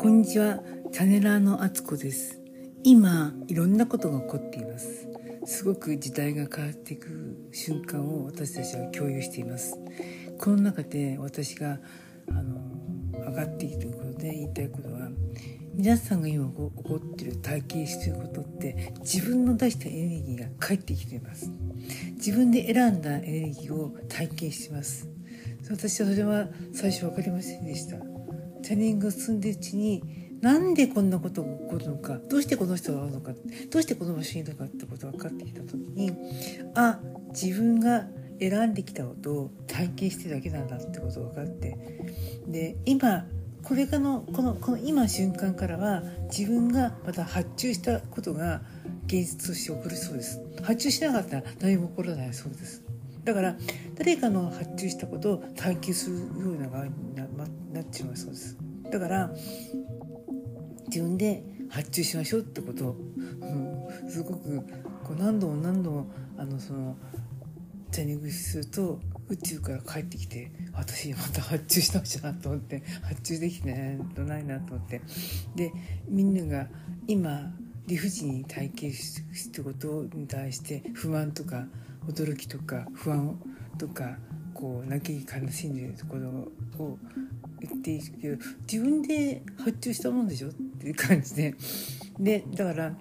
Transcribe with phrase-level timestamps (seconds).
[0.00, 0.60] こんにちは、
[0.92, 2.40] チャネラーのあつこです。
[2.82, 5.06] 今、いろんなことが起こっています。
[5.44, 9.78] すごく時代が変わっていく瞬間を私たちは共有しています。
[10.38, 11.78] この中で私が
[12.30, 12.62] あの
[13.12, 15.10] 上がっているということで言いたいことは、
[15.74, 21.50] 皆さんが今起こっている体験していることって自分の出したエネルギーが返ってきています。
[22.14, 25.06] 自分で選んだエネルギーを体験してます。
[25.68, 28.19] 私はそれは最初分かりませんでした。
[28.62, 30.02] チャネリングを進んでるうちに
[30.40, 33.32] なんでこんなことが起こるのかどうしてこの人が会うのか
[33.70, 36.12] どうしてこの場所にいるのかってことが分かってきた時に
[36.74, 38.06] あ自分が
[38.40, 41.76] 選んできたことを体験してるだけなんだってことが分かって
[42.46, 43.26] で今
[43.62, 46.02] これからのこのこの今瞬間からは
[46.34, 48.62] 自分がまた発注したことが
[49.06, 50.40] 現実として起こりそうです。
[50.62, 52.82] 発注しなかったら何も起こらないそうです。
[53.24, 53.56] だから
[53.96, 57.26] 誰かの発注したことを探求するような側にな
[57.72, 58.56] なっちまうそうです。
[58.90, 59.30] だから
[60.86, 62.88] 自分で発注しましょうってこと。
[62.88, 62.96] を、
[63.40, 64.62] うん、すごく
[65.04, 66.96] こう何度も何度もあのその
[67.92, 73.72] チャニングすると宇宙から帰ってきて私また発注しなくちゃなと思って発注できて
[74.16, 75.00] ないなと思って。
[75.54, 75.72] で
[76.08, 76.68] みんなが
[77.06, 77.52] 今
[77.86, 81.66] 理不尽に体験してことに対して不満とか
[82.08, 83.38] 驚きとか不安
[83.78, 84.16] とか
[84.54, 86.28] こう泣き悲しんでいるところ
[86.84, 86.98] を
[87.60, 91.54] 言っているけど自分で発注したもんでしょっていう感じで。
[92.18, 92.92] でだから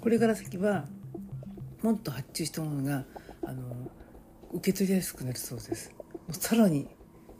[0.00, 0.86] これから先は
[1.82, 3.04] もっと発注したものが
[3.44, 3.90] あの
[4.52, 5.92] 受け取りやすくなるそうです。
[6.30, 6.86] さらに。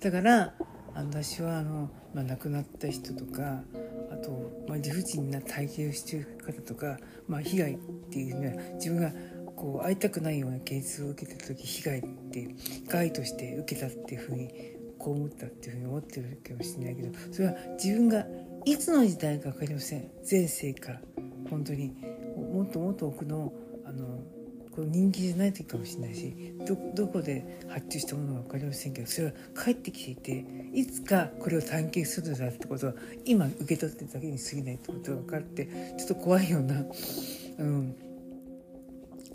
[0.00, 0.54] だから
[0.94, 3.62] 私はあの、まあ、亡くなった人とか
[4.10, 7.78] あと、まあ、理不尽な体験をしている方とか、まあ、被害っ
[8.10, 9.12] ていうのは自分が
[9.58, 12.48] こう会いたくないような現実を受けた時被害って
[12.86, 14.50] 害として受けたっていうふうに
[14.98, 16.96] こう思ったっていうふうに思ってるかもしれない。
[16.96, 18.24] けどそれは自分が
[18.64, 20.10] いつの時代か分かりません。
[20.30, 21.00] 前世か
[21.50, 21.92] 本当に
[22.36, 23.52] もっともっと奥の
[23.84, 24.20] あの
[24.70, 36.84] この人気じゃない時かもしれないしどどこで発注したものか分かりませんけどそれは返ってきていていつかこれを探検するんだってことは今受け取ってるだけに過ぎないってことが分かってちょっと怖いような、
[37.58, 37.96] うん、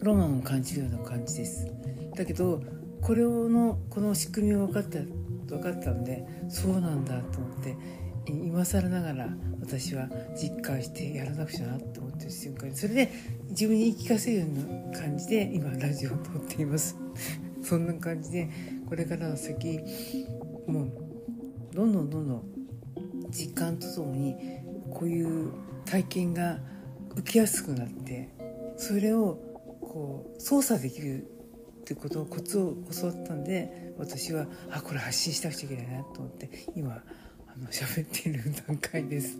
[0.01, 1.67] ロマンを感じるような感じです。
[2.15, 2.61] だけど
[3.01, 4.99] これのこの仕組みが分かった
[5.47, 7.77] 分かったのでそうなんだと思って
[8.25, 13.11] 今更ながら私は実感してやらなくちゃなと思ってる瞬間にそれで
[13.49, 16.97] 自分に言い聞かせるような感じで今ラジオを撮っています
[17.61, 18.49] そんな感じで
[18.87, 19.79] これからの先
[20.67, 20.91] もう
[21.73, 22.43] どんどんどんどん
[23.29, 24.35] 実感とともに
[24.89, 25.51] こういう
[25.85, 26.59] 体験が
[27.15, 28.29] 受けやすくなって
[28.77, 29.52] それを
[29.93, 31.27] こう操作できる
[31.81, 39.37] ってことをコツを教わったんで私はあこれ発信しなくちゃいけないなと思って今あの喋っている段階です。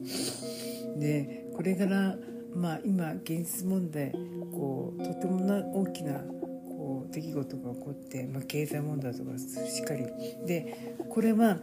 [0.99, 2.15] でこれから
[2.55, 4.11] まあ今現実問題
[4.51, 10.05] こうとてもな大きなこう出来事が起こって、まあ、経済問題とかしっかり
[10.45, 11.57] でこれは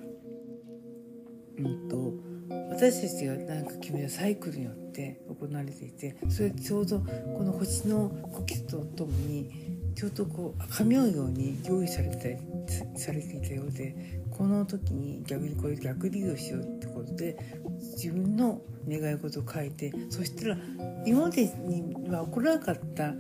[1.59, 2.30] うんと
[2.81, 12.41] 私たちが何か決めたサイクルによって行われていてそれちょうどこの星の呼吸とともにちょうどこう噛み合うように用意されて
[12.97, 17.37] されていたようでこの時に逆にこれ逆利用しようってことで
[17.99, 20.57] 自分の願い事を書いてそしたら
[21.05, 23.13] 今までには起こらなかった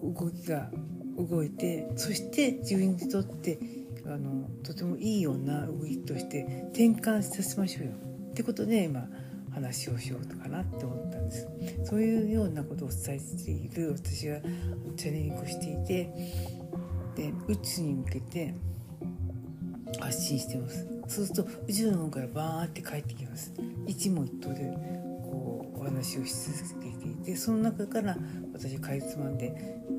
[0.00, 0.70] 動きが
[1.18, 3.58] 動いてそして自分にとって
[4.06, 8.11] あのとてもいいような動きとして転換させましょうよ。
[8.32, 9.06] ってことで今
[9.52, 11.46] 話をしようとかなって思ったんです。
[11.84, 14.40] そういうようなことを伝えている私が
[14.96, 16.10] チャレンジをしていて
[17.14, 18.54] で宇宙に向けて
[20.00, 20.88] 発信してます。
[21.08, 23.52] そうすると宇宙の方からバーって帰ってきます。
[23.86, 24.60] 一問一答で
[25.22, 28.16] こうお話をし続けていてその中から
[28.54, 29.54] 私かいつまんで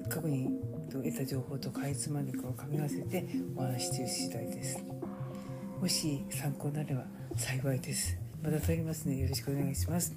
[0.10, 0.50] 過去に
[0.92, 4.84] 得た情報とかいつまんでこう噛み合わせてお話している次第です。
[5.84, 7.04] もし参考になれば
[7.36, 8.18] 幸いです。
[8.42, 9.18] また撮りますね。
[9.18, 10.16] よろしくお願いします。